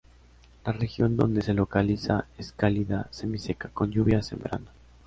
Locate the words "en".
4.31-4.39